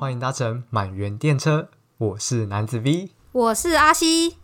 [0.00, 4.36] 欢迎搭乘满园电车，我是男子 V，我是阿西。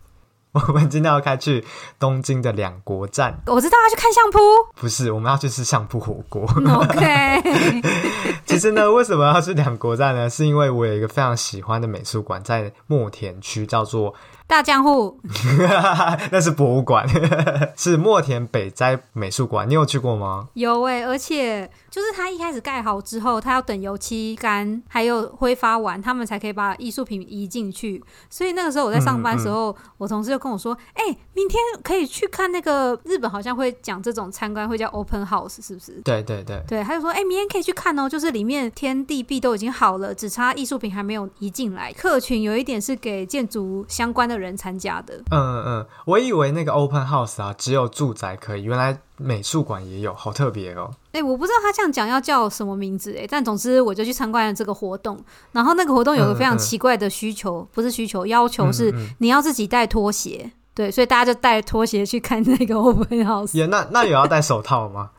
[0.51, 1.63] 我们今天要开去
[1.97, 4.39] 东京的两国站，我知道要去看相扑，
[4.75, 6.43] 不是，我们要去吃相扑火锅。
[6.43, 7.41] OK，
[8.45, 10.29] 其实呢，为什么要去两国站呢？
[10.29, 14.13] 是因为我有一个非常喜欢的美术馆，在墨田区，叫做。
[14.47, 15.19] 大江户，
[16.31, 17.07] 那是博物馆，
[17.75, 19.67] 是墨田北斋美术馆。
[19.67, 20.49] 你有去过吗？
[20.53, 28.03] 有诶、欸，而且就是他一开始盖好之后，他要等油漆干，还有挥发完，他们才可以把艺术品移进去。
[28.29, 41.91] 所以那个时候我在上班的时候，嗯嗯、我同事就跟我说：“哎、欸，明天可以去看那个日本好像会讲这种参观会叫 open house，是不是？”对对对，对，他就说：“哎、欸，明天可以去看哦，就是里面天地壁都已经好了，只差艺术品还没有移进来。
[41.91, 50.91] 客群有一点是给建筑相关的。”人参加的，嗯嗯，我以为那个 open house 啊，只有住宅可以，原来美术馆也有，好特别哦。
[51.11, 55.17] 哎、欸，我不知道他这样讲要叫什么名字哎，但总之我就去参观了这个活动。
[55.51, 60.41] 然后那个活动有个非常奇怪的需求，嗯嗯、不是需求，要求是你要自己带拖鞋。
[60.43, 63.55] 嗯嗯、对，所以大家就带拖鞋去看那个 open house。
[63.57, 65.11] 也那那有要戴手套吗？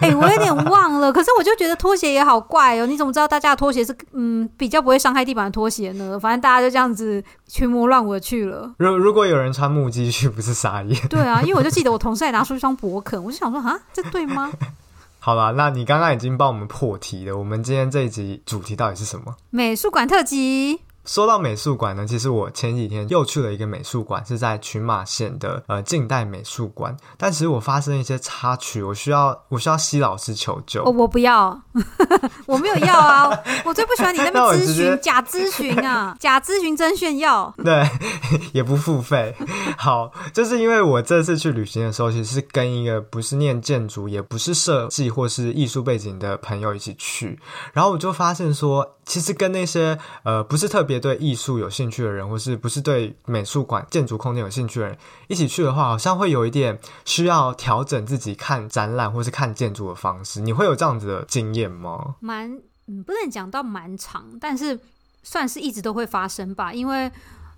[0.00, 2.86] 哎、欸，我有点忘了，可是我就觉得拖鞋也好怪哦。
[2.86, 6.18] 你怎么知道大家的拖鞋是嗯比较不会伤害地板的拖鞋呢？
[6.18, 8.72] 反正大家就这样子群魔乱舞的去了。
[8.78, 11.08] 如如果有人穿木屐去，不是傻眼？
[11.08, 14.50] 对啊，因为我就记得我同事还拿出一双博肯，我就想说啊，这对吗？
[15.24, 17.38] 好啦，那你刚刚已经帮我们破题了。
[17.38, 19.36] 我们今天这一集主题到底是什么？
[19.50, 20.80] 美术馆特辑。
[21.04, 26.96] 说到美术馆呢，其实我前几天又去了一个美术馆，是在群马县的呃近代美术馆。
[27.18, 30.84] 但其实我发生一些插曲，我需要我需要西老师求救。
[30.84, 31.60] 哦，我不要，
[32.46, 33.28] 我没有要啊！
[33.66, 37.52] 我最不喜欢你那边咨询假咨询啊， 假咨询真炫耀。
[37.64, 37.84] 对，
[38.52, 39.34] 也不付费。
[39.76, 47.40] 好，就是因为我这次去旅行的时候，其实是跟一个不是念建筑，也不是设计或是艺术背景的朋友一起去，
[47.72, 50.91] 然后我就发现说，其实跟那些呃不是特别。
[50.98, 54.98] 对艺术有兴趣的人，或是不是对美术馆建筑空间有兴趣的人，
[55.28, 60.40] 一起去的话，好像会有一点需要调整自己看展览或是看建筑的方式。
[60.40, 62.16] 你会有这样子的经验吗？
[62.20, 62.58] 蛮，
[63.06, 64.78] 不能讲到蛮长，但是
[65.22, 67.10] 算是一直都会发生吧，因为。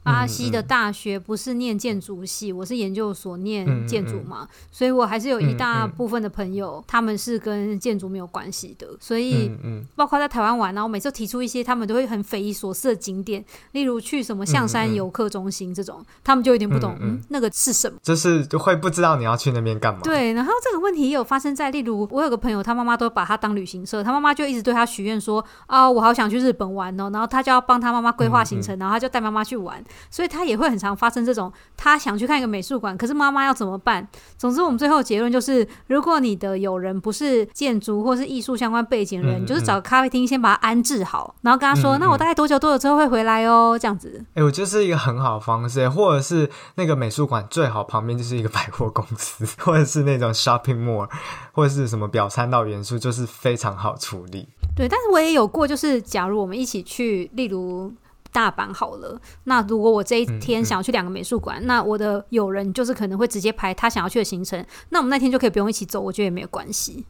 [0.05, 9.51] 阿西的大学不是念建筑系，我是研究所念建筑嘛，所以我还是有一大部分的朋友，他们是跟建筑没有关系的，所以
[9.97, 17.99] 包括在台湾玩，然后每次提出一些他们都会很匪夷所思的景点，例如去什么象山游客中心这种，他们就有点不懂，嗯，那个是什么？
[18.03, 20.01] 就是就会不知道你要去那边干嘛。
[20.03, 29.83] 对，然后这个问题也有发生在，例如我有个朋友，他妈妈都把他当旅行社，他妈妈就一直对他许愿说，啊，我好想去日本玩哦，然后他就要帮他妈妈规划行程，然后他就带妈妈去玩。
[30.11, 34.07] 所以他也会很常发生这种，他想去看一个美术馆，可是妈妈要怎么办？
[34.37, 44.25] 总之，我们最后结论就是，如果你的友人不是建筑或是艺术相关背景的人，嗯嗯，就是找个咖啡厅先把他安置好，然后跟他说：“嗯嗯，那我大概多久多久之后会回来哦？”这样子。
[44.31, 51.09] 哎、欸，我觉得是一个很好的方式，或者是那个美术馆最好旁边就是一个百货公司，或者是那种 shopping mall，
[51.53, 54.49] 或者是什么表参道元素，就是非常好处理。
[54.77, 57.93] 对，但是我也有过，就是假如我们一起去，例如。
[58.35, 67.07] 大阪好了，那如果我这一天想要去两个美术馆，嗯嗯，那我的友人就是可能会直接排他想要去的行程，那我们那天就可以不用一起走，我觉得也没有关系。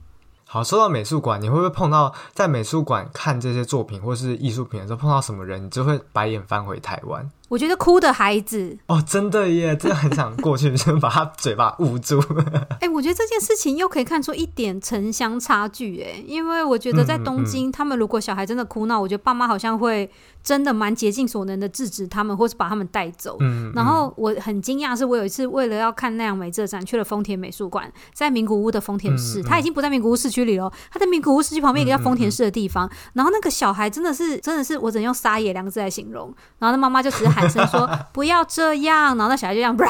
[0.47, 7.29] 好，说到美术馆，你会不会碰到在美术馆看这些作品或是艺术品的时候碰到什么人，你就会白眼翻回台湾？
[7.49, 12.19] 我觉得哭的孩子哦，真的耶，真的很想过去，就把他嘴巴捂住。
[12.81, 20.11] 哎、欸，我觉得这件事情又可以看出一点城乡差距，哎，因为我觉得在东京，嗯嗯、他们如果小孩真的哭闹，我觉得爸妈好像会
[20.43, 23.37] 真的蛮竭尽所能的制止他们，或是把他们带走。
[23.75, 32.91] 然后我很惊讶，是我有一次为了要看奈良美智展，去了丰田美术馆，在名古屋的丰田市，他、已经不在名古屋市区里了，他在名古屋市区旁边一个叫丰田市的地方。
[33.13, 36.35] 然后那个小孩真的是，真的是，我只能用撒野两个字来形容。
[36.59, 37.89] 然后那妈妈就只是喊声说。
[38.13, 39.89] 不要这样，然后那小孩就这样，哇，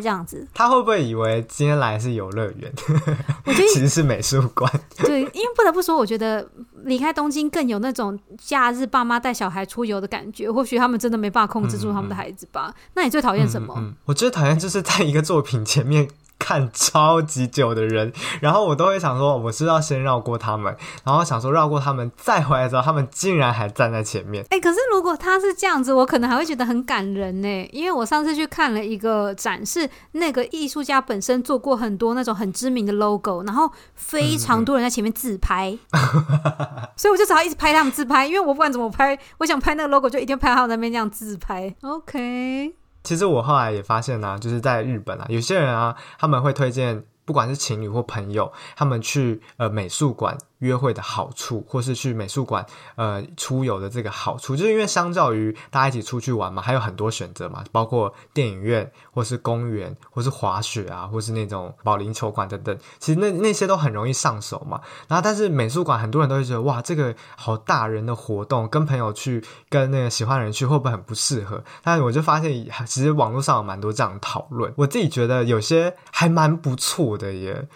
[0.00, 0.46] 这样子。
[0.52, 2.72] 他会不会以为今天来是游乐园？
[3.46, 4.70] 我觉得其实是美术馆。
[4.98, 6.46] 对，因为不得不说，我觉得
[6.84, 10.50] 离开东京更有那种假日爸妈带小孩出游的感觉。
[10.50, 12.66] 或许他们真的没办法控制住他们的孩子吧。
[12.68, 13.94] 嗯嗯，那你最讨厌什么？
[14.04, 16.08] 我最讨厌就是在一个作品前面。
[16.38, 24.44] 看超级久的人，然后我都会想说，我是要先绕过他们，然后想说绕过他们再回来之后，他们竟然还站在前面。
[24.44, 41.74] 哎、欸，可是如果他是这样子，我可能还会觉得很感人呢，因为我上次去看了一个展示，那个艺术家本身做过很多那种很知名的 logo，然后非常多人在前面自拍，嗯、 所以我就只好一直拍他们自拍，因为我不管怎么拍，我想拍那个 logo 就一定拍他们那边这样自拍。
[41.82, 42.74] OK。
[43.06, 52.64] 其实我后来也发现呢、啊，就是在日本啊，有些人啊，他们会推荐，不管是情侣或朋友，他们去呃美术馆约会的好处，或是去美术馆
[52.94, 64.80] 呃出游的这个好处，就是因为相较于大家一起出去玩嘛，还有很多选择嘛，包括电影院，或是公园，或是滑雪啊，或是那种保龄球馆等等，其实那那些都很容易上手嘛。
[65.08, 71.62] 然后，但是美术馆很多人都会觉得，哇，这个好大人的活动，跟朋友去，跟那个喜欢的人去，会不会很不适合？
[71.82, 74.72] 但我就发现，其实网络上有蛮多这样的讨论。
[74.76, 77.68] 我自己觉得有些还蛮不错的耶。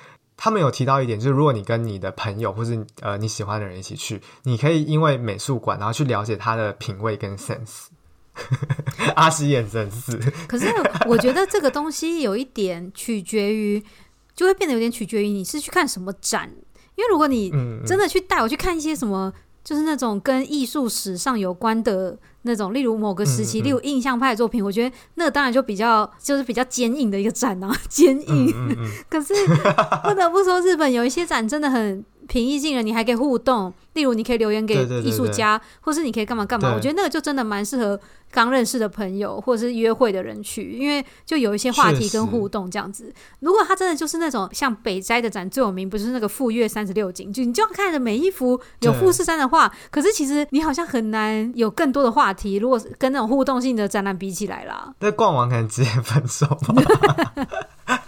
[0.43, 7.89] 他们有提到一点，就是如果你跟你的朋友或是呃你喜欢的人一起去，你可以因为美术馆，然后去了解他的品味跟 sense。
[9.17, 10.17] 阿西眼神是，
[10.49, 10.67] 可是
[11.07, 13.85] 我觉得这个东西有一点取决于，
[14.35, 16.51] 就会变得有点取决于你是去看什么展。
[16.95, 17.51] 因为如果你
[17.85, 19.31] 真的去带我去看一些什么，
[19.63, 22.19] 就是那种跟艺术史上有关的。
[22.43, 28.51] 那种，例如某个时期，嗯嗯、例如印象派的作品，我觉得那当然就比较就是比较坚硬的一个展啊， 坚硬。
[29.11, 29.35] 可是
[30.03, 33.75] 不得不说，日本有一些展真的很平易近人，你还可以互动。
[33.95, 36.73] 例如，你可以留言给艺术家，对对对对，或是你可以干嘛干嘛。
[36.73, 37.99] 我觉得那个就真的蛮适合
[38.31, 43.13] 刚认识的朋友或者是约会的人去，因为就有一些话题跟互动这样子。
[43.41, 52.59] 如果他真的就是那种像北斋的展最有名，不是那个富岳三十六景，就你就要看着每一幅有富士山的画，可是其实你好像很难有更多的话题。
[52.59, 57.35] 如果是跟那种互动性的展览比起来啦，那逛完可能直接分手吧。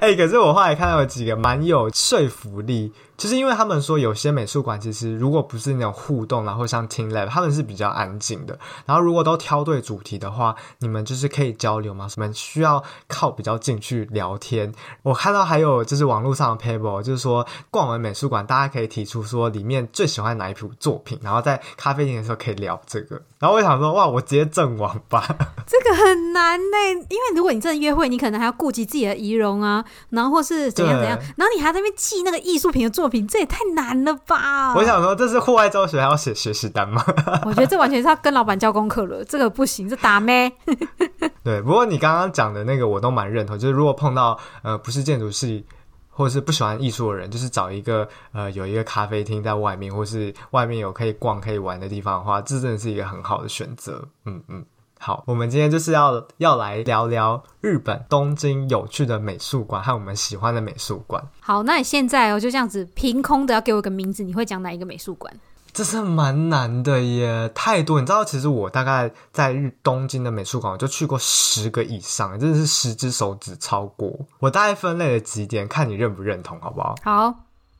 [0.00, 2.92] 哎、欸，可是我后来看到有几个蛮有说服力。
[3.18, 8.56] 就是因为他们说有些美术馆其实如果不是那种互动，然后像 TeamLab，他们是比较安静的。
[8.86, 14.72] 然后如果都挑对主题的话，你们就是可以交流嘛，你们需要靠比较近去聊天。
[15.02, 23.20] 我看到还有就是网络上的 paper，就是说逛完美术馆，大家可以提出说里面最喜欢哪一幅作品，然后在咖啡厅的时候可以聊这个。
[23.40, 25.26] 然后我想说，哇，我直接阵亡吧。
[25.66, 26.76] 这个很难呢，
[27.08, 33.26] 因为如果你真的约会，你可能还要顾及自己的仪容啊，然后或是怎样怎样，然后你还在那边记那个艺术品的作品。
[33.26, 34.74] 这也太难了吧！
[34.74, 37.02] 我想说，这是户外教学还要写学习单吗？
[37.46, 40.52] 我觉得这完全是要跟老板交功课了，这个不行，这打咩？
[41.42, 45.64] 对，不过你刚刚讲的那个我都蛮认同，就是如果碰到呃不是建筑系
[46.10, 54.04] 或者是不喜欢艺术的人，就是找一个呃有一个咖啡厅在外面，或是外面有可以逛可以玩的地方的话，这真的是一个很好的选择。
[54.24, 54.64] 嗯嗯。
[55.00, 61.22] 好，我们今天就是要要来聊聊日本东京有趣的美术馆和我们喜欢的美术馆。
[61.40, 65.32] 好，那你现在哦就这样子凭空的要给我一个名字，你会讲哪一个美术馆？
[65.72, 68.00] 这是蛮难的耶，太多。
[68.00, 74.12] 你知道，其实我大概在日东京的美术馆，我就去过十个以上，真的是十只手指超过。
[74.40, 76.96] 我大概分类了几点，看你认不认同，好不好？
[77.04, 77.34] 好，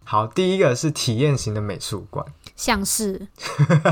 [0.05, 2.25] 好，第一个是体验型的美术馆，
[2.55, 3.27] 像是，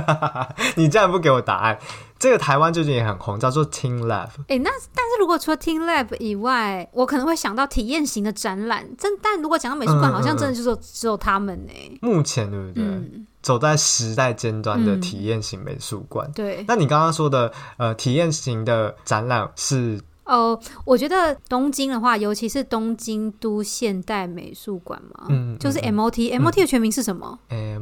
[0.76, 1.78] 你竟然不给我答案。
[2.18, 4.28] 这个台湾最近也很红，叫做 TeamLab。
[4.48, 8.86] 哎，那但是如果除了 TeamLab 以外，我可能会想到体验型的展览。
[8.96, 11.98] 真但如果讲到美术馆，嗯、好像真的就是只有他们呢。
[12.00, 12.82] 目前对不对？
[12.82, 16.26] 嗯、走在时代尖端的体验型美术馆。
[16.28, 16.64] 嗯、对。
[16.66, 20.00] 那你刚刚说的呃体验型的展览是？
[20.26, 27.38] 哦，我觉得东京的话，尤其是东京都现代美术馆嘛，嗯，就是 MOT，MOT、嗯、的全名是什么？
[27.48, 27.78] 哎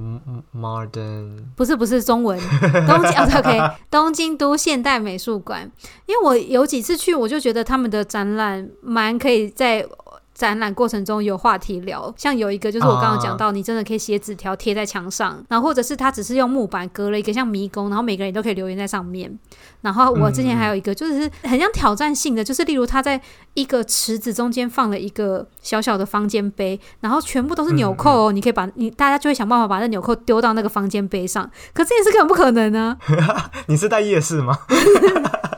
[0.55, 2.38] ，Modern，不是不是中文，
[2.87, 3.61] 东京、哦、OK，
[3.91, 5.70] 东京都现代美术馆，
[6.06, 9.87] 因为我有几次去，我就觉得他们的展览蛮可以在。
[10.35, 19.39] 展览过程中有话题聊，像有一个就是我刚刚讲到，你真的可以写纸条贴在墙上，然后或者是他只是用木板隔了一个像迷宫，然后每个人都可以留言在上面。
[19.81, 23.20] 然后我之前还有一个就是很像挑战性的，就是例如他在
[23.55, 32.97] 一个池子中间放了一个小小的方尖碑，然后全部都是纽扣哦，你可以把你大家就会想办法把那纽扣丢到那个方尖碑上，可这件事根本不可能呢。
[33.69, 34.58] 你是在夜市吗？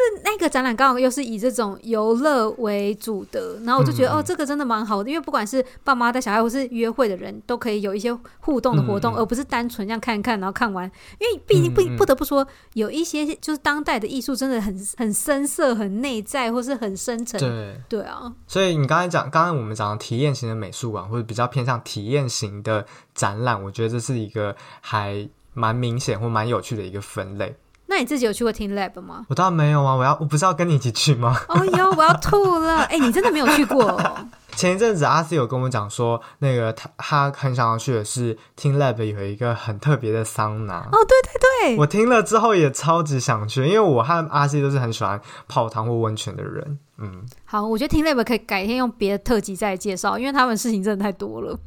[0.00, 10.90] 就是那个展览刚好又是以这种游乐为主的，然后我就觉得、嗯、哦，这个真的蛮好的，因为不管是爸妈带小孩或是约会的人都可以有一些互动的活动，嗯、而不是单纯这样看一看，然后看完。
[11.18, 17.38] 因为毕竟不不得不说，有一些就是当代的艺术真的很很深色、很内在，或是很深沉。
[17.38, 27.54] 对对啊，所以你刚才讲，刚刚我们讲的体验型的美术馆，或者比较偏向体验型的展览，我觉得这是一个还蛮明显或蛮有趣的一个分类。
[27.90, 29.26] 那你自己有去过 TeamLab 吗？
[29.28, 29.96] 我当然没有啊！
[29.96, 31.36] 我要我不是要跟你一起去吗？
[31.48, 32.78] 哦哟， 我要吐了！
[32.84, 34.16] 哎、欸，你真的没有去过、哦？
[34.54, 40.88] 前一阵子阿 C 有跟我讲说，那个他他很想要去的是 TeamLab 有一个很特别的桑拿。
[40.92, 46.78] 哦，对对对，我听了之后也超级想去，因为我和阿 C 都是很喜欢泡汤或温泉的人。
[46.98, 51.58] 嗯，好，我觉得 TeamLab 可以改天用别的特辑再来介绍，因为他们事情真的太多了。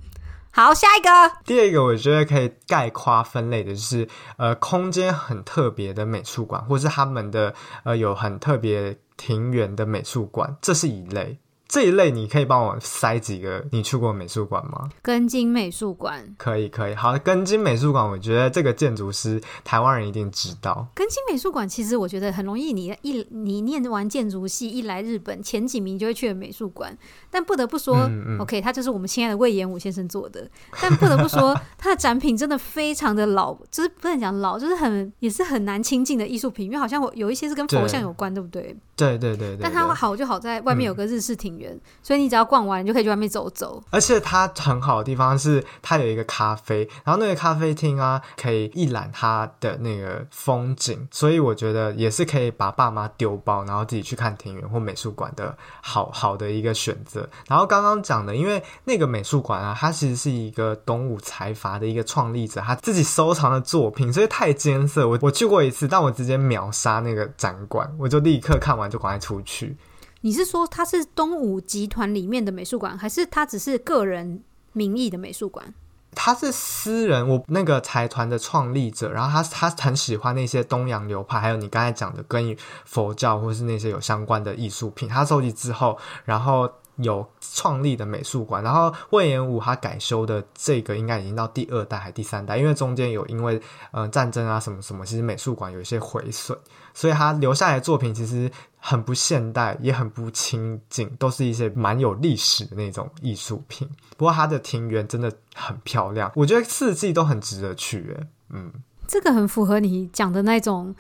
[0.56, 1.10] 好，下一个。
[1.46, 4.08] 第二个我觉得可以概括分类的就是，
[4.38, 11.40] 呃，空间很特别的美术馆，或是他们的呃有很特别庭园的美术馆，这是一类。
[11.74, 14.92] 这一类，你可以帮我塞几个你去过美术馆吗？
[15.02, 16.94] 根津美术馆可以，可以。
[16.94, 20.86] 好，根津美术馆，我觉得这个建筑师台湾人一定知道。
[20.94, 26.96] 根津美术馆其实我觉得很容易，你一你念完建筑系一来日本，前几名就会去的美术馆。
[27.32, 30.48] 但不得不说，嗯嗯，OK，他就是我们亲爱的魏延武先生做的。
[30.80, 38.78] 但不得不说， 他的展品真的非常的老，就是不能讲老，就是很也是很难亲近的艺术品，因为好像有一些是跟佛像有关，对，对不对？
[38.96, 39.60] 对对对对。
[39.60, 41.58] 但它好就好在外面有个日式庭
[42.02, 43.82] 所以你只要逛完，你就可以去外面走走。
[43.90, 57.28] 而且它很好的地方是，它有一个咖啡，然后那个咖啡厅啊，可以一览它的那个风景，所以我觉得也是可以把爸妈丢包，然后自己去看庭园或美术馆的好好的一个选择。
[57.48, 65.08] 然后刚刚讲的，因为那个美术馆啊，它其实是一个东武财阀的一个创立者，他自己收藏的作品，所以太艰涩。
[65.08, 69.78] 我我去过一次，但我直接秒杀那个展馆，我就立刻看完就赶快出去。
[70.26, 75.74] 你是说他是东武集团里面的美术馆，还是他只是个人名义的美术馆？
[76.16, 86.72] 他是私人，我那个财团的创立者，然后他他很喜欢那些东洋流派，还有你刚才讲的跟佛教或是那些有相关的艺术品，他收集之后，然后。
[86.98, 96.58] 有创立的美术馆，然后隈研吾他改修的这个应该已经到第二代还第三代，因为中间有因为呃战争啊什么什么，其实美术馆有一些毁损，
[96.94, 103.90] 所以他留下来的作品其实很不现代，也很不清净，都是一些蛮有历史的那种艺术品。
[104.18, 108.16] 不过他的庭园真的很漂亮，我觉得四季都很值得去。
[108.50, 108.72] 嗯，
[109.08, 110.94] 这个很符合你讲的那种。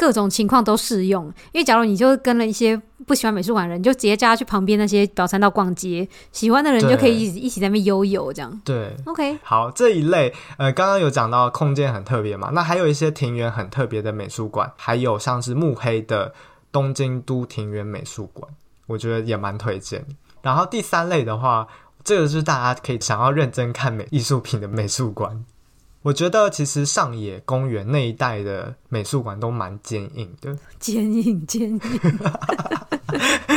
[0.00, 2.74] 各种情况都适用，因为假如你就跟了一些
[3.06, 8.60] 不喜欢美术馆的人，你就直接叫他去旁边那些表参道逛街，喜欢的人就可以一起一起在那边悠游这样。
[8.64, 16.32] 对，OK，好，这一类呃，刚刚有讲到空间很特别嘛，那还有一些庭园很特别的美术馆，还有像是目黑的
[16.72, 18.50] 东京都庭园美术馆，
[18.86, 20.02] 我觉得也蛮推荐。
[20.40, 21.68] 然后第三类的话，
[22.02, 25.44] 这个是大家可以想要认真看美艺术品的美术馆。
[26.02, 31.80] 我觉得其实上野公园那一带的美术馆都蛮坚硬的，坚硬坚硬。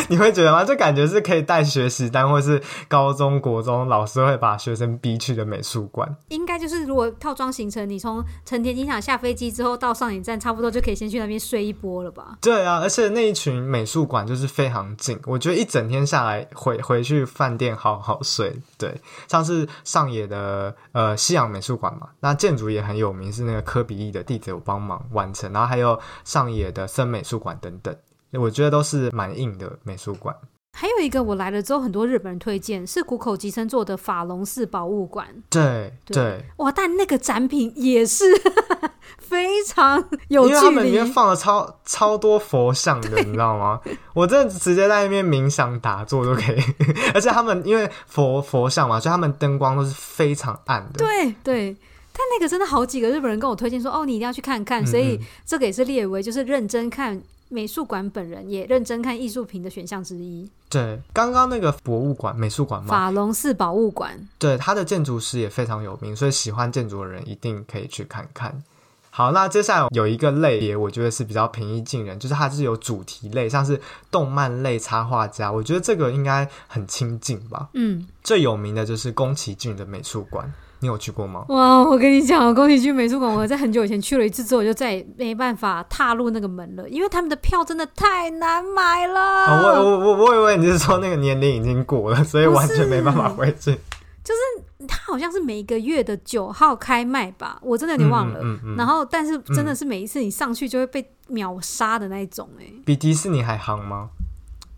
[0.10, 0.64] 你会觉得吗？
[0.66, 6.18] 这感觉是可以带学习单，或是高中国中老师会把学生逼去的美术馆。
[6.30, 12.38] 应该就是如果套装行程，你从成田机场下飞机之后到上野站，差不多就可以先去那边睡一波了吧？
[12.42, 18.60] 对啊，而且那一群美术馆就是非常近，我觉得一整天下来回回去饭店好好睡。
[18.78, 27.96] 对，像是上野的呃西洋美术馆嘛，那建筑也很有名，是那个科比意的弟子有帮忙完成，然后还有上野的森美术馆等等。
[28.34, 30.36] 我觉得都是蛮硬的美术馆。
[30.76, 35.28] 还有一个我来了之后，很多日本人推荐是谷口吉生做的法隆寺博物馆。
[35.52, 36.72] 对对，对，哇！
[36.72, 38.26] 但那个展品也是
[39.22, 43.80] 非常有距离，因为他们里面放了超超多佛像的，你知道吗？
[44.16, 46.60] 我真的直接在那边冥想打坐都可以。
[47.14, 51.06] 而且他们因为佛佛像嘛，所以他们灯光都是非常暗的。
[51.06, 51.78] 对对，
[52.14, 57.22] 但那个真的好几个日本人跟我推荐说：“哦，你一定要去看看。”所以这个也是列为就是认真看。
[57.50, 60.50] 美术馆本人也认真看艺术品的选项之一。
[60.70, 68.64] 对，刚刚那个博物馆、美术馆嘛，法隆寺博物馆，对，它的建筑师也非常有名，所以喜欢建筑的人一定可以去看看。
[69.12, 73.80] 好，那接下来有一个类别，我觉得是比较平易近人，就是它是有主题类，像是
[74.10, 77.70] 动漫类插画家，我觉得这个应该很亲近吧。
[77.74, 80.52] 嗯，最有名的就是宫崎骏的美术馆。
[80.84, 81.46] 你有去过吗？
[81.48, 89.46] 哇，我跟你讲，宫崎骏美术馆，我在很久以前去了一次之后，我就再也没办法踏入那个门了，因为他们的票真的太难买了。
[89.46, 93.72] 哦、我我我我以为你是说那个年龄已经过了，所以完全没办法回去。
[94.24, 98.40] 就是他好像是每个月的九号开卖吧，我真的有点忘了。
[98.42, 104.10] 嗯嗯嗯、然后，但是真的是每一次你上去就会被秒杀的那一种、欸，哎，比迪士尼还行吗？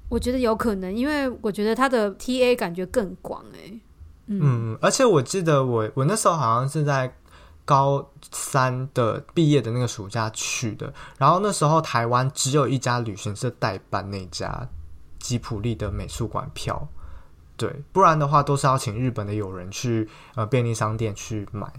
[0.10, 3.80] 我觉得有可能，因为我觉得他的 TA 感觉更广、欸，哎。
[4.28, 7.16] 嗯，而且我记得我我那时候好像是在
[7.64, 14.68] 高三的毕业的那个暑假去的，然后那时候台湾只有一家旅行社代办那家
[15.20, 16.88] 吉普力的美术馆票，
[17.58, 21.72] 对，不然的话都是要请日本的友人去呃便利商店去买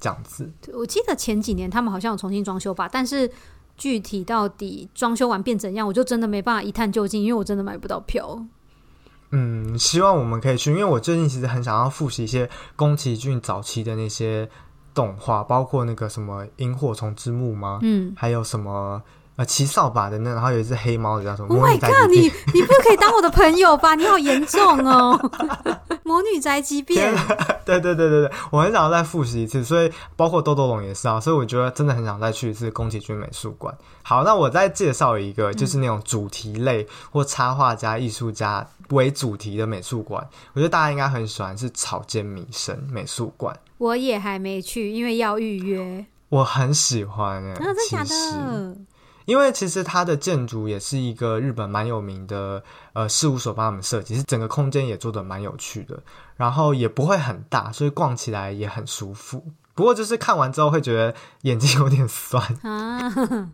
[0.00, 0.50] 这样子。
[0.72, 3.30] 我记得前几年他们好像有重新装修吧，但是
[3.76, 8.44] 具体到底装修完变怎样，我就真的没办法一探究竟，因为我真的买不到票。
[9.32, 14.48] 嗯，希望我们可以去，因为我最近其实很想要复习一些宫崎骏早期的那些
[14.94, 17.78] 动画，包括那个什么《萤火虫之墓》吗？
[17.82, 19.02] 嗯，还有什么
[19.36, 22.10] 呃骑扫把的那，然后有一只黑猫的叫什么？Oh my god！
[22.10, 22.22] 你
[22.52, 23.94] 你不可以当我的朋友吧？
[23.94, 25.18] 你好严重哦！
[26.04, 27.14] 魔女宅急便。
[27.64, 33.74] 对 对对对对，我很想要再复习一次，所以包括豆豆龙也是啊，所以我觉得真的很想再去一次宫崎骏美术馆。
[34.02, 43.56] 好，那我再介绍一个，就是那种主题类或插画家、艺术家为主题的美术馆，我觉得大家应该很喜欢，是草间弥生美术馆。
[43.78, 46.04] 我也还没去，因为要预约。
[46.28, 48.76] 我很喜欢哎、欸，真的假的？
[49.24, 52.62] 因为其实它的建筑也是一个日本蛮有名的
[52.92, 56.02] 呃事务所帮他们设计，是整个空间也做的蛮有趣的，
[56.36, 59.44] 然后也不会很大，所以逛起来也很舒服。
[59.74, 63.10] 不过就是看完之后会觉得眼睛有点酸啊。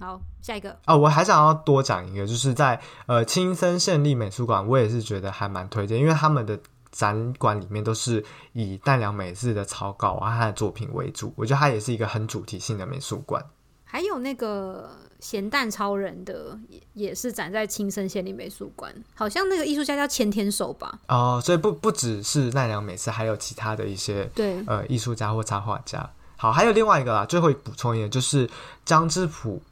[0.00, 6.58] 好，下一个啊，我还想要多讲一个，就是在呃青森县立美术馆，我也是觉得还蛮推荐，因为他们的
[6.92, 13.44] 展馆里面都是以奈良美智的草稿啊他的作品为主，我觉得它也是一个很主题性的美术馆。
[13.90, 21.00] 还有那个咸蛋超人的也也是展在青森县立美术馆，好像那个艺术家叫千天守吧？
[21.08, 26.08] 哦，所以不不只是奈良美智，还有其他的一些对呃艺术家或插画家。
[26.36, 28.48] 好，还有另外一个啦，最后补充一点，就是
[28.84, 29.62] 江之浦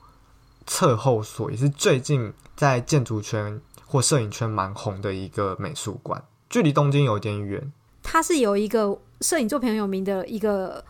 [0.67, 7.71] 测后所，也是最近在建筑圈或摄影圈蛮红的一个美术馆，距离东京有点远。
[8.03, 10.83] 它是有一个摄影作品很有名的一个。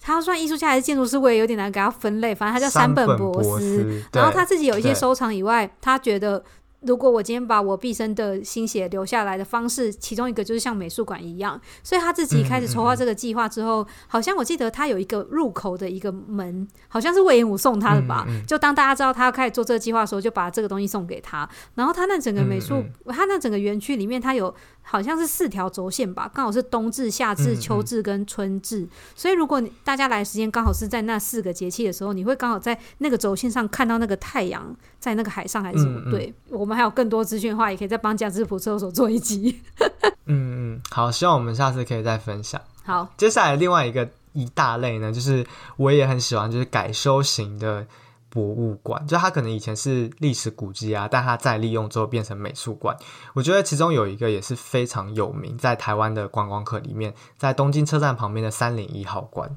[0.00, 2.34] 他算艺术家还是建筑师，我也有点难给他分类。
[2.34, 6.42] 反正他叫山本博司，然后他自己有一些收藏以外，他觉得。
[6.80, 18.26] 如果我今天把我毕生的心血留下来的方式，其中一个就是像美术馆一样，所以他自己开始筹划这个计划之后，嗯嗯嗯，好像我记得他有一个入口的一个门，好像是魏延武送他的吧。
[18.46, 21.46] 就当大家知道他要开始做这个计划的时候，就把这个东西送给他。
[21.74, 28.88] 然后他那整个美术，他那整个园区里面，他有好像是四条轴线吧，刚好是冬至、夏至、秋至跟春至。
[29.14, 36.10] 所以如果你大家来的时间刚好是在那四个节气的时候，你会刚好在那个轴线上看到那个太阳在那个海上还是什么？
[36.10, 36.69] 对我。
[36.70, 39.60] 我们还有更多资讯的话，也可以再帮江之浦测候所做一集。
[40.26, 42.60] 嗯嗯，好，希望我们下次可以再分享。
[42.84, 45.44] 好，接下来另外一个一大类呢，就是
[45.76, 47.84] 我也很喜欢，就是改修型的
[48.28, 52.96] 博物馆，就它可能以前是历史古迹啊，但它再利用之后变成美术馆。
[53.34, 59.50] 我觉得其中有一个也是非常有名，在台湾的观光客里面，在东京车站旁边的三零一号馆。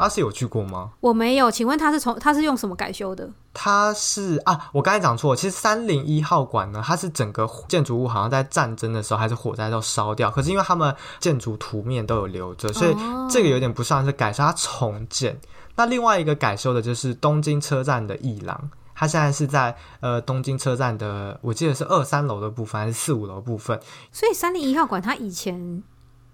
[0.00, 0.92] 阿、啊、是有去过吗？
[1.00, 3.28] 我没有，请问他是从他是用什么改修的？
[3.52, 12.96] 他是啊，我刚才讲错，其实三零一号馆呢，它是整个建筑物好像在战争的时候还是火灾都烧掉，可是因为他们建筑图面都有留着，所以
[13.28, 15.38] 这个有点不算是改修，它重建。
[15.76, 23.78] 那另外一个改修的就是东京车站的一廊，它现在是在呃东京车站的，我记得是二三楼的部分还是四五楼部分。
[24.10, 25.82] 所以三零一号馆它以前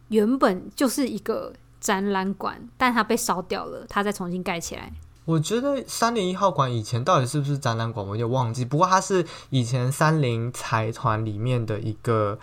[0.06, 1.52] 原本就是一个。
[1.86, 4.92] 展览馆，但它被烧掉了，它再重新盖起来。
[5.24, 8.64] 我觉得三零一号馆以前到底是不是展览馆，我有点忘记。
[8.64, 12.36] 不过它是以前三菱财团里面的一个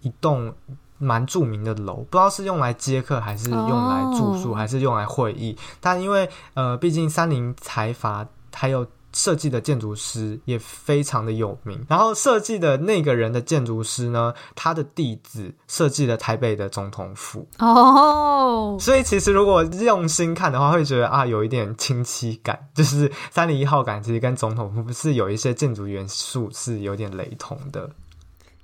[0.00, 0.52] 一栋
[0.98, 5.52] 蛮著名的楼，不知道是用来接客，还是用来住宿，还是用来会议。
[5.52, 5.60] Oh.
[5.80, 8.84] 但因为呃，毕竟三菱财阀还有。
[9.12, 18.80] 设计的建筑师也非常的有名，然后设计的那个人的建筑师呢，他的弟子设计了台北的总统府哦，oh.
[18.80, 27.90] 所以其实如果用心看的话，会觉得啊，有一点亲戚感，就是三零一号感其实跟总统府不是有一些建筑元素是有点雷同的。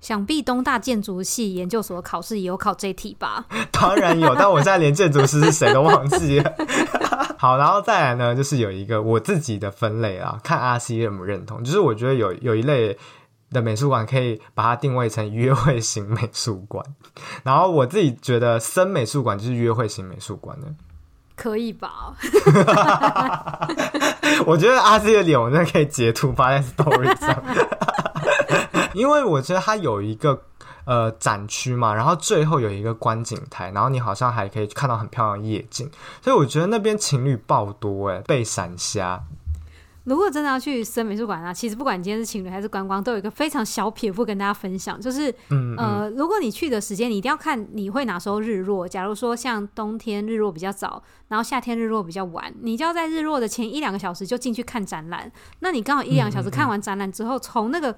[0.01, 3.45] 想必东大建筑系研究所考试也有考这题吧？
[3.73, 6.55] 当然有，但我现在连建筑师是谁都忘记了。
[7.47, 11.63] 好，然后再来呢，就是有一个我自己的分类啊，看阿 C 认不认同。
[11.63, 12.99] 就是我觉得有有一类
[13.53, 16.85] 的美术馆可以把它定位成约会型美术馆，
[17.45, 20.67] 然后我自己觉得森美术馆就是约会型美术馆的，
[21.37, 22.17] 可以吧？
[24.45, 27.45] 我觉得阿 C 的脸我真的可以截图发在 Story 上。
[28.93, 30.43] 因为我觉得他有一个
[30.87, 35.91] 呃展区嘛，然后最后有一个观景台，然后你好像还可以看到很漂亮的夜景，
[36.23, 39.23] 所以我觉得那边情侣爆多诶，被闪瞎。
[40.05, 48.87] 如果真的要去森美术馆啊，其实不管你今天是情侣还是观光，都有一个非常小撇步跟大家分享，就是嗯嗯呃，如果你去的时间，你一定要看你会哪时候日落。
[48.87, 55.29] 假如说像冬天日落比较早，然后夏天日落比较晚，你就要在日落的前一两个小时就进去看展览。
[55.59, 57.97] 那你刚好一两个小时看完展览之后，从那个。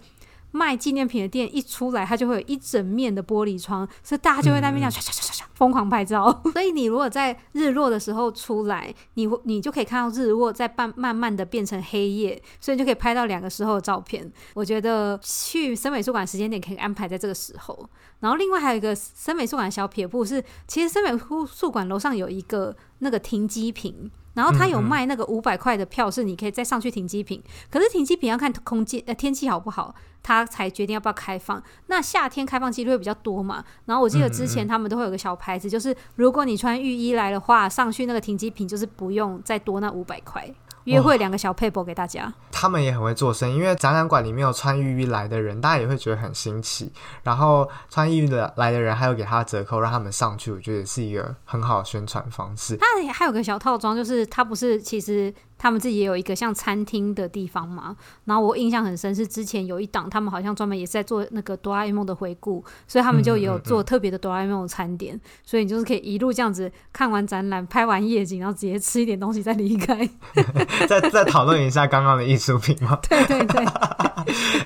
[0.51, 6.41] 卖纪念品的店一出来，它就会有一整面的玻璃窗，所以大家就会在那边这样唰唰唰唰疯狂拍照。
[6.53, 14.31] 所以你如果在日落的时候出来，你你就可以看到日落在慢慢慢的变成黑夜，所以你就可以拍到两个时候的照片。
[14.55, 17.89] 我觉得去森美术馆时间点可以安排在这个时候。
[18.21, 24.11] 然后另外还有一个森美术馆小撇步是，其实森美术馆楼上有一个那个停机坪。
[24.38, 27.42] 然后他有卖那个五百块的票，是你可以再上去停机坪。
[27.68, 31.61] 可是停机坪要看空气呃天气好不好，他才决定要不要开放。
[31.88, 33.64] 那夏天开放几率会比较多嘛？
[33.87, 40.48] 然后我记得之前他们都会有个小牌子，就是如果你穿浴衣来的话，上去那个停机坪就是不用再多那五百块。
[40.88, 46.92] 约会两个小配博给大家，他们也很会做生意，因为展览馆里面有穿浴衣来的人，大家也会觉得很新奇。
[47.22, 52.79] 然后穿浴衣的来的人还有给他折扣，让他们上去，我觉得也是一个很好的宣传方式。
[52.81, 55.35] 那还有个小套装，就是他不是其实。
[55.59, 70.09] 他们自己也有一个像餐厅的地方嘛，然后我印象很深是之前有一档，他们好像专门也是在做那个哆啦 A 梦的回顾，所以他们就有做特别的哆啦 A 梦的餐点，嗯嗯嗯，所以你就是可以一路这样子看完展览、拍完夜景，然后直接吃一点东西再离开。
[70.88, 72.99] 再再讨论一下刚刚的艺术品吗？
[73.09, 73.64] 对 对对。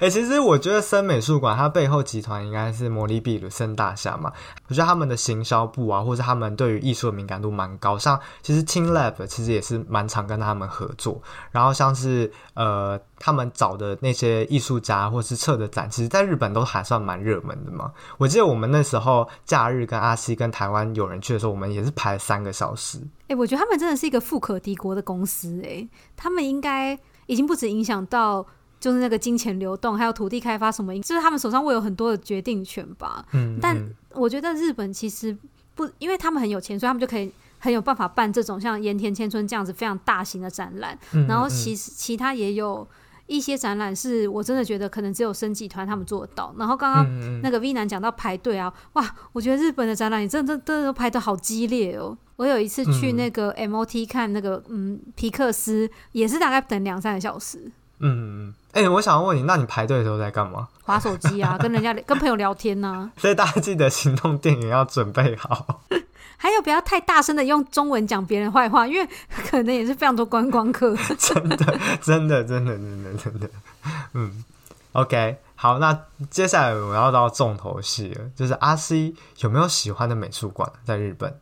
[0.01, 4.33] 哎、 其实我觉得森美术馆它背后集团应该是魔力毕鲁森大厦嘛，
[4.69, 10.87] 我觉得他们的行销部啊，或者他们对于艺术的敏感度蛮高，像其实 teamLab 其实也是蛮常跟他们合。
[10.99, 11.21] 作，
[11.51, 17.91] 然后像是呃，他们找的那些艺术家或是策的展，其实在日本都还算蛮热门的嘛。
[18.19, 23.01] 我记得我们那时候假日跟阿西跟台湾有人去的时候，我们也是排了三个小时。
[23.29, 28.47] 哎、我觉得他们真的是一个富可敌国的公司、哎，他们应该已经不止影响到
[28.83, 33.25] 就是那个金钱流动，还有土地开发什么，就是他们手上会有很多的决定权吧。
[33.33, 35.35] 嗯，但我觉得日本其实
[35.75, 37.33] 不，因为他们很有钱，所以他们就可以。
[37.65, 42.85] 很有办法办这种像盐田千春这样子非常大型的展览，嗯嗯，然后其实其他也有
[43.29, 46.53] 一些展览是我真的觉得可能只有生集团他们做得到。
[46.59, 52.19] 然后刚刚那个 V 男讲到排队啊，哇，我觉得日本的展览也真的真的都排的好激烈哦。
[52.35, 57.71] 我有一次去那个 MOT 看那个嗯皮克斯，也是大概等两三个小时。
[58.03, 60.69] 嗯嗯，哎、欸，我想问你，那你排队的时候在干嘛？
[60.83, 63.11] 划手机啊， 跟人家跟朋友聊天呢、啊。
[63.17, 65.81] 所以大家记得行动电源要准备好。
[66.37, 69.09] 还有不要太大声的用中文讲别人坏话，因为
[69.49, 70.97] 可能也是非常多观光客。
[71.17, 71.57] 真的，
[72.03, 73.49] 真的，真的，真的，真的。
[74.15, 74.45] 嗯
[74.91, 75.97] ，OK，好，那
[76.29, 81.33] 接下来我要到重头戏了，就是阿 C 有没有喜欢的美术馆在日本？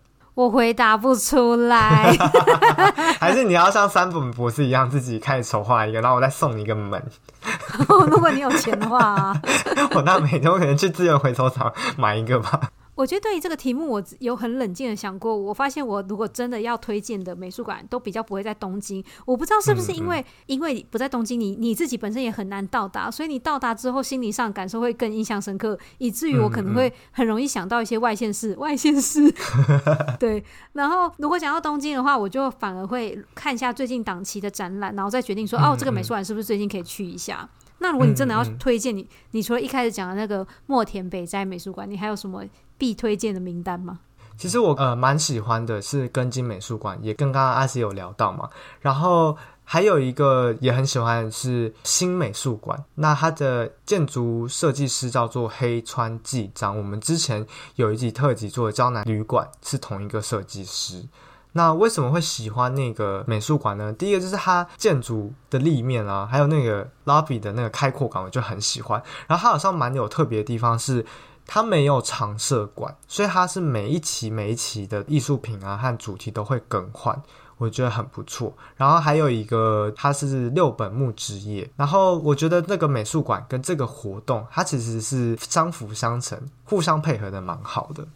[0.40, 2.16] 我回答不出来，
[3.20, 7.03] 还是你要像三本博士一样自己开始筹划一个，然后我再送你一个门。
[8.09, 9.42] 如果你有钱的话、啊，
[9.94, 12.59] 我那每天我可能去资源回收厂买一个吧。
[13.00, 15.34] 我觉得对于这个题目，我有很冷静的想过。
[15.34, 19.02] 我发现，我如果真的要推荐的美术馆，都比较不会在东京。
[19.24, 28.54] 我不知道是不是因为，嗯嗯，因为不在东京，你你自己本身也很难到达，所以你到达之后，心理上感受会更印象深刻，以至于我可能会很容易想到一些外县市。
[28.56, 29.32] 外县市，
[30.20, 30.44] 对。
[30.74, 37.48] 然后，如果讲到东京的话，我就反而会看一下最近档期的展览，然后再决定说，哦，这个美术馆是不是最近可以去一下。
[37.78, 42.44] 那如果你真的要推荐你，你除了一开始讲的那个墨田北斋美术馆，你还有什么？
[42.80, 43.98] 必推荐的名单吗？
[44.38, 48.48] 其实我呃蛮喜欢的是根津美术馆，也跟刚刚阿 C 有聊到嘛。
[48.80, 56.74] 然后还有一个也很喜欢的是新美术馆，那它的建筑设计师叫做黑川纪章。
[56.74, 61.06] 我们之前有一集特辑做的胶南旅馆是同一个设计师。
[61.52, 63.92] 那为什么会喜欢那个美术馆呢？
[63.92, 69.02] 第一个就是它建筑的立面啊，还有那个 lobby 的那个开阔感，我就很喜欢。
[69.26, 71.04] 然后它好像蛮有特别的地方是。
[71.52, 77.20] 它没有常设馆，所以它是每一期每一期的艺术品啊和主题都会更换，
[77.58, 78.56] 我觉得很不错。
[78.76, 88.06] 然后还有一个，它是六本木之夜，然后我觉得那个美术馆跟这个活动，它其实是相辅相成，互相配合的蛮好的。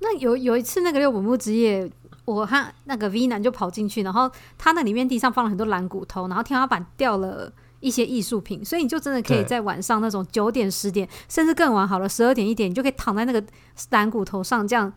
[0.00, 1.90] 那有有一次那个六本木之夜，
[2.26, 7.50] 我和那个 V 男就跑进去，然后他那里面地上放了很多蓝骨头，然后天花板掉了。
[7.82, 13.44] 一些艺术品，所以你就真的可以在晚上那种九点、十点，甚至更晚好了，十二点、一点，你就可以躺在那个
[13.90, 14.90] 蓝骨头上，这样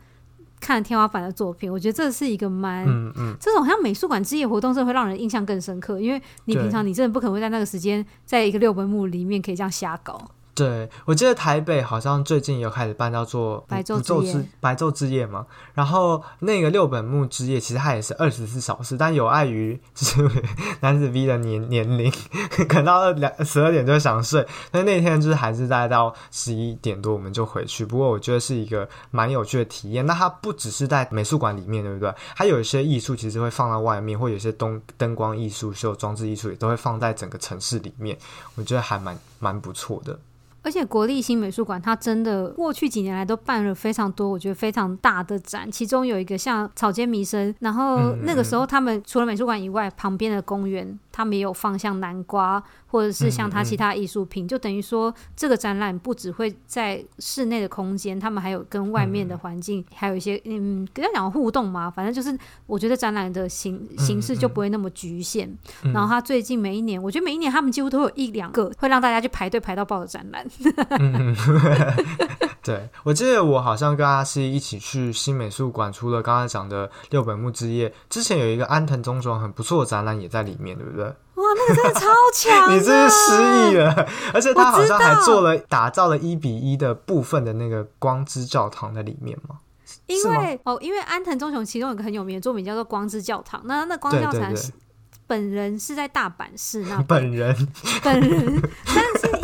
[0.61, 1.69] 看天花板的作品。
[1.69, 10.31] 我觉得这是一个蛮，嗯嗯，这种像美术馆之夜活动，是会让人印象更深刻，因为你平常你真的不可能会在那个时间，在一个六本木里面可以这样瞎搞。
[10.55, 20.29] 对，我记得台北好像最近有开始办叫做白昼之白昼之夜嘛，然后那个六本木之夜其实它也是二十四小时，但有碍于就是
[20.79, 22.09] 男子 V 的年年龄，
[22.69, 27.85] 可能到两十二点就想睡，所以那天就是还是待到十一点多我们就回去。
[27.85, 30.05] 不过我觉得是一个蛮有趣的体验。
[30.05, 32.13] 那它不只是在美术馆里面，对不对？
[32.33, 38.17] 还有一些艺术其实会放在外面，或有些灯灯光艺术秀、装置艺术也都会放在整个城市里面，
[38.55, 40.17] 我觉得还蛮蛮不错的。
[40.65, 45.71] 而且国立新美术馆，它真的过去几年来都办了非常多，我觉得非常大的展。
[45.71, 65.49] 其中有一个像草间弥生，然后那个时候他们除了美术馆以外，旁边的公园他们也有放像南瓜，或者是像他其他艺术品，嗯嗯、就等于说这个展览不只会在室内的空间，他们还有跟外面的环境，嗯、还有一些嗯，跟他讲互动嘛，反正就是我觉得展览的形形式就不会那么局限。
[65.93, 70.45] 然后他最近每一年，我觉得每一年他们几乎都有一两个会让大家去排队排到爆的展览。
[72.65, 81.05] 嗯、对，我记得我好像跟阿西一起去新美术馆，除了刚才讲的六本木之夜，之前有一个安藤忠雄很不错的展览也在里面，对不对？
[81.05, 82.71] 哇，那个真的超强！
[82.75, 89.57] 你真是失忆了， 而且他好像还做了打造了一比一的部分的那个光之教堂在里面吗？
[90.07, 94.53] 因为哦，因为安藤忠雄其中有一个很有名的作品叫做《光之教堂》，那那光之教堂
[95.27, 97.55] 本人是在大阪市那 本人
[98.03, 99.34] 本人，但是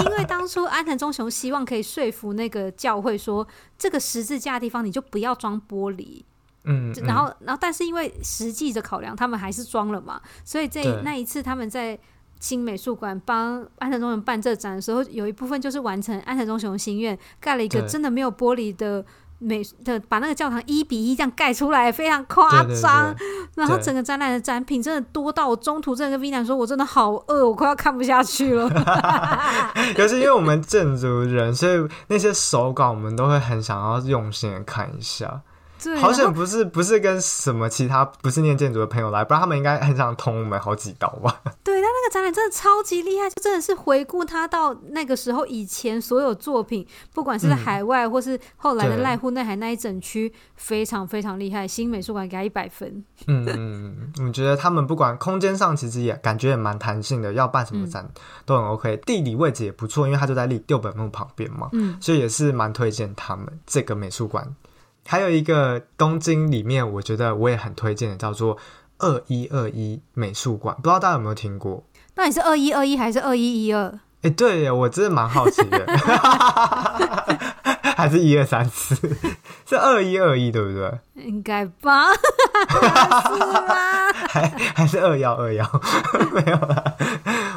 [0.41, 6.23] 当初安藤忠雄希望可以说服那个教会说，这个十字架的地方你就不要装玻璃。
[6.63, 10.19] 嗯，然后，然后，但是因为实际的考量，他们还是装了嘛。
[10.43, 11.97] 所以这那一次他们在
[12.39, 19.05] 新美术馆帮安藤忠雄办这展的时候，有一部分就是完成安藤忠雄心愿，盖了一个真的没有玻璃的
[19.41, 23.13] 美的，把那个教堂一比一这样盖出来，非常夸张。
[23.55, 28.69] 然后整个展览的展品真的多到我中途真的跟 Vina 说，我真的好饿，我快要看不下去了。
[29.97, 35.41] 可是因为我们建筑人，所以那些手稿我们都会很想要用心的看一下。
[35.99, 41.41] 好险不是不是跟什么其他不是念建筑的朋友来，不然他们应该很想捅我们好几刀吧。
[42.11, 51.67] 展览真的超级厉害，就真的是回顾他到那个时候以前所有作品，不管是在海外、嗯、或是后来的濑户内海那一整区，非常非常厉害。
[51.67, 53.03] 新美术馆给他一百分。
[53.27, 58.07] 嗯嗯，我觉得他们不管空间上其实也感觉也蛮弹性的，要办什么展
[58.45, 64.55] 都很 OK，嗯、地理位置也不错，因为他就在立六本木旁边嘛，嗯，所以也是蛮推荐他们这个美术馆。
[65.05, 68.57] 还有一个东京里面，我觉得我也很推荐的，叫做
[68.99, 71.83] 二一二一美术馆，不知道大家有没有听过？
[72.13, 73.99] 到底是二一二一还是二一一二？
[74.23, 75.85] 哎，对呀，我真的蛮好奇的，
[77.97, 78.95] 还是一二三四？
[79.67, 80.91] 是二一二一对不对？
[81.15, 82.07] 应该吧？
[82.13, 84.11] 是吗？
[84.29, 85.65] 还还是二幺二幺？
[86.33, 86.83] 没有啦。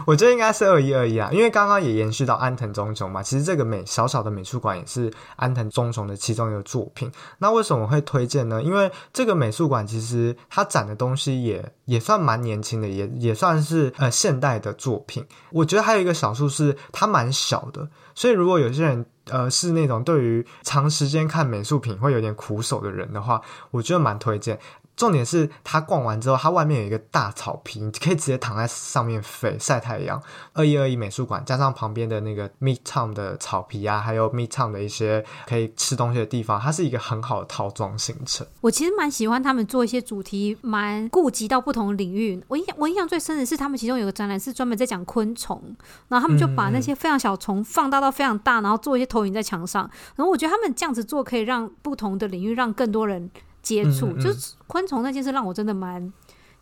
[0.07, 3.23] 我觉得应该是二一二一啊，因为刚刚也延续到安藤忠雄嘛。
[3.23, 7.11] 其实这个美小小的美术馆也是安藤忠雄的其中一个作品。
[7.39, 8.63] 那为什么会推荐呢？
[8.63, 15.25] 因为这个美术馆其实它展的东西也也算蛮年轻的，也也算是呃现代的作品。
[15.51, 23.41] 我觉得还有一个小数是它蛮小的，所以如果有些人呃是那种对于长时间看美术品会有点苦手的人的话，
[23.71, 24.59] 我觉得蛮推荐。
[24.97, 30.23] 重点是，他逛完之后，它外面有一个大草坪，你可以直接躺在上面飞晒太阳。
[30.53, 38.47] 二一二一美术馆加上旁边的那个 Midtown 的草皮啊，还有 Midtown 的一些可以吃东西的地方，它是一个很好的套装行程。
[38.61, 42.41] 我其实蛮喜欢他们做一些主题，蛮顾及到不同领域。
[42.47, 45.61] 我印象我印象最深的是，他们其中有个展览是专门在讲昆虫，
[46.09, 49.91] 然后他们就把那些非常小虫放大到非常大，然后做一些投影在墙上。
[50.15, 53.31] 然后我觉得他们这样子做可以让不同的领域让更多人。
[53.65, 56.13] 接触、嗯嗯、就是昆虫那件事让我真的蛮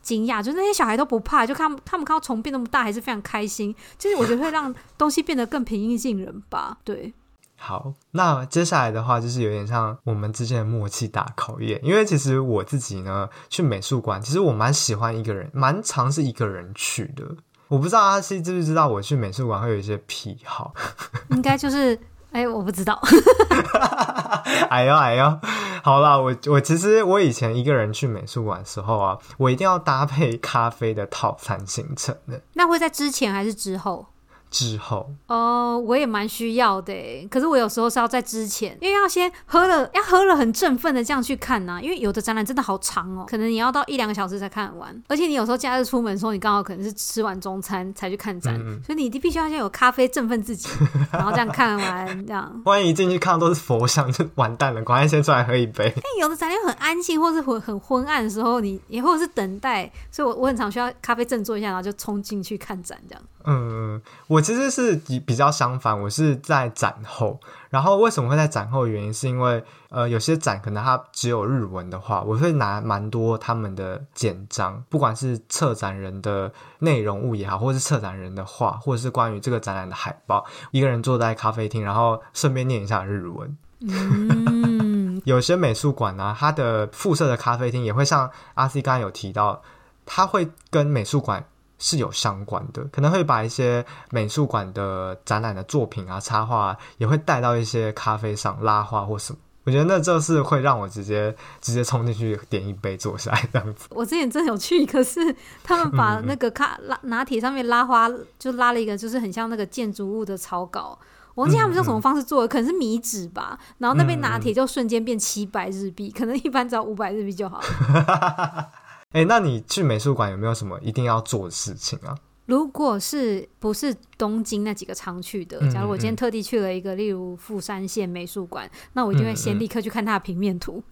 [0.01, 3.75] 惊讶，就是那些小孩都不怕，就看他们看到虫变那么大还是非常开心。
[3.99, 6.79] 就是我觉得会让东西变得更平易近人吧。
[6.83, 7.13] 对，
[7.57, 17.25] 好，那接下来的话就是有点像我们之间的默契大考验，因为其实我自己呢去美术馆，其实我蛮喜欢一个人，蛮常是一个人去的。
[17.69, 20.75] 我不知道阿西知不知道我去美术馆会有一些癖好，
[21.31, 21.99] 应该就是。
[22.33, 22.99] 哎、欸，我不知道。
[24.71, 25.39] 哎呦哎呦，
[25.83, 32.41] 好啦，我我其实我以前一个人去美术馆的时候啊，我一定要搭配咖啡的套餐行程的。
[32.55, 34.07] 那会在之前还是之后？
[34.53, 36.93] 之后哦，我也蛮需要的，
[37.31, 41.81] 可是我有时候是要在之前，因为要先喝了，要喝了很振奋的这样去看呐、啊。
[41.81, 50.69] 因为有的展览真的好长哦，可能你要到一两个小时才看完，而且你有时候假日出门的时候，你刚好可能是吃完中餐才去看展，嗯嗯，所以你必须要先有咖啡振奋自己，
[51.11, 52.53] 然后这样看完这样。
[52.67, 55.91] 万一一进去看到都是佛像，就完蛋了，赶快先出来喝一杯。
[55.97, 63.23] 但有的展览很安静，或是很很昏暗的时候，你也或者是等待，所以我我很常需要咖啡振作一下，然后就冲进去看展这样。
[63.45, 67.41] 嗯，我其实是比较相反，我是在展后。
[67.71, 68.87] 然后为什么会在展后？
[68.87, 83.57] 原因是因为呃，有些展可能它只有日文的话，我会拿蛮多他们的简章，不管是策展人的内容物也好，或是策展人的话，或者是关于这个展览的海报，一个人坐在咖啡厅，然后顺便念一下日文。
[83.81, 89.63] 嗯， 有些美术馆呢，它的附设的咖啡厅也会像阿 C 刚刚有提到，
[90.07, 91.45] 它会跟美术馆。
[91.83, 103.89] 是有相关的，可能会把一些美术馆的展览的作品啊、插画啊，也会带到一些咖啡上拉花或什么我觉得那就是会让我直接直接冲进去点一杯坐下来这样子。
[103.95, 105.21] 我之前真有去，可是
[105.65, 110.97] 他们把那个咖拉拿铁上面拉花，就拉了一个就是很像那个建筑物的草稿。
[111.35, 113.59] 我忘记他们用什么方式做的，可能是米纸吧。
[113.79, 118.69] 然后那杯拿铁就瞬间变七百日币，可能一般只要五百日币就好了。
[119.13, 122.17] 哎、欸，那你去美术馆有没有什么一定要做的事情啊？
[122.47, 130.83] 如果是不是东京那几个常去的，假如我今天特地去了一个，例如富山县美术馆，那我一定会先立刻去看它的平面图。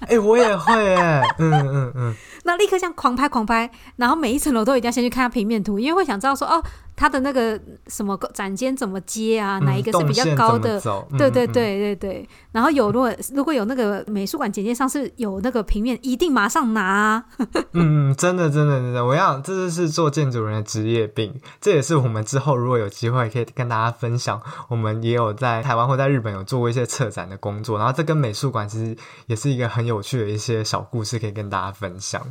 [0.00, 6.62] 哎、欸，我也会哎，嗯嗯嗯，那立刻这样狂拍狂拍，然后每一层楼都一定要先去看它平面图，因为会想知道说哦。
[6.96, 9.58] 它的那个什么展间怎么接啊？
[9.58, 10.80] 哪一个是比较高的？
[11.10, 12.28] 嗯、对对对对对。
[12.52, 17.24] 然后有如果如果有那个美术馆简介上是有那个平面，一定马上拿、啊。
[17.72, 21.38] 嗯，真的真的真的，我要这就是做建筑人的职业病。
[21.60, 27.76] 这也是我们之后如果有机会可以跟大家分享，我们也有在台湾或在日本有做过一些策展的工作。
[27.76, 32.22] 然后这跟美术馆其实也是一个很有趣的一些小故事，可以跟大家分享。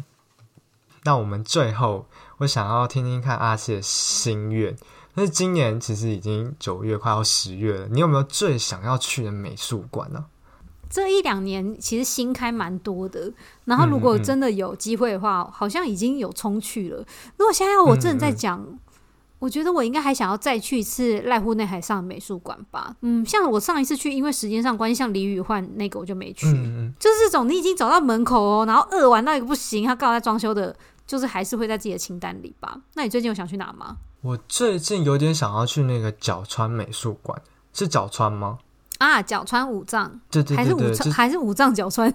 [1.03, 2.07] 那我们最后。
[2.37, 4.75] 我想要听听看阿七的心愿，
[5.13, 10.25] 但是今年其实已经九月快要十月了，你有没有最想要去的美术馆呢？
[10.89, 13.31] 这一两年其实新开蛮多的，
[13.65, 16.97] 然后如果真的有机会的话，嗯嗯，好像已经有冲去了。
[17.37, 18.65] 如果现在要我真的在讲，
[19.45, 22.95] 我觉得我应该还想要再去一次濑户内海上美术馆吧。
[23.01, 26.47] 嗯，像我上一次去，因为时间上关系，像李宇焕那个我就没去。
[26.47, 30.75] 嗯嗯，就是这种你已经走到门口哦，然后饿完到一个不行，他刚好在装修的。
[31.07, 32.75] 就是还是会在自己的清单里吧。
[32.95, 33.97] 那你最近有想去哪吗？
[34.21, 37.39] 我最近有点想要去那个角川美术馆，
[37.73, 38.57] 是角川吗？
[38.97, 42.13] 啊，脚穿五脏，对对对对，还是五藏，还是五脏脚穿，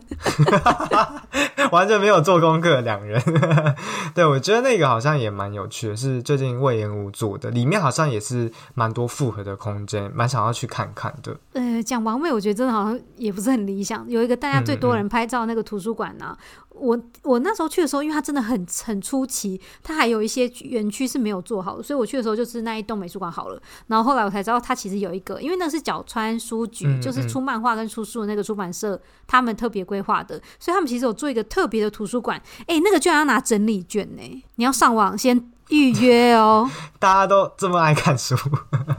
[1.73, 3.21] 完全没有做功课，两人。
[4.15, 11.37] 对，我觉得那个好像也蛮有趣的，是最近魏延武做的，里面好像也是蛮多复合的空间，蛮想要去看看的。
[11.53, 14.09] 呃，讲完美，我觉得真的好像也不是很理想。
[14.09, 16.37] 有一个大家最多人拍照那个图书馆呢、啊。
[16.39, 23.61] 嗯嗯我我那时候去的时候，因为它真的很很出奇，它还有一些园区是没有做好的，所以我去的时候就是那一栋美术馆好了。
[23.89, 32.41] 然后后来我才知道，它其实有一个，因为那是角川书局，嗯嗯，就是出漫画跟出书的那个出版社，他们特别规划的，所以他们其实有做一个特别的图书馆。
[32.67, 34.45] 诶，那个居然要拿整理卷呢？
[34.55, 36.71] 你要上网先预约哦。
[36.99, 38.35] 大家都这么爱看书，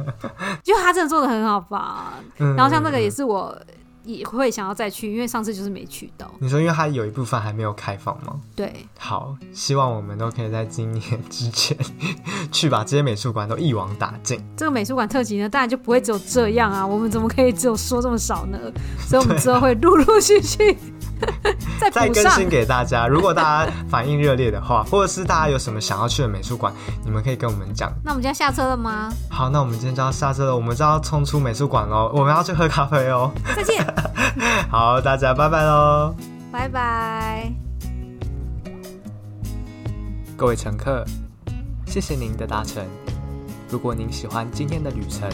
[0.61, 2.13] 就他真的做的很好吧？
[2.37, 3.57] 然后像那个也是我。
[4.03, 6.29] 也会想要再去，因为上次就是没去到。
[6.39, 8.39] 你说，因为它有一部分还没有开放吗？
[8.55, 8.73] 对。
[8.97, 11.77] 好，希望我们都可以在今年之前
[12.51, 14.43] 去把这些美术馆都一网打尽。
[14.57, 16.85] 这个美术馆特辑呢，当然就不会只有这样啊！
[16.85, 18.57] 我们怎么可以只有说这么少呢？
[19.07, 20.77] 所以，我们之后会陆陆续续。
[21.79, 27.91] 再再更新给大家，如果大家反应热烈的话， 或者是大家有什么想要去的美术馆，你们可以跟我们讲。
[28.03, 29.11] 那我们今天下车了吗？
[29.29, 33.31] 好，那我们今天就要下车了，我们就要冲出美术馆喽，我们要去喝咖啡哦。
[33.55, 33.85] 再见。
[34.69, 36.15] 好，大家拜拜喽。
[36.51, 37.51] 拜拜。
[40.37, 41.05] 各位乘客，
[41.85, 42.83] 谢谢您的搭乘。
[43.69, 45.29] 如果您喜欢今天的旅程，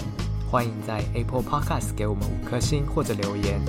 [0.51, 3.59] 欢迎在 Apple Podcast 给我们五颗星或者留言。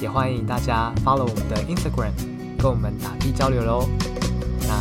[0.00, 2.12] 也欢迎大家 follow 我们的 Instagram，
[2.58, 3.88] 跟我们打地交流喽。
[4.66, 4.74] 那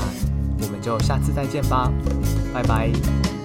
[0.66, 1.92] 我们就下次再见吧，
[2.54, 3.37] 拜拜。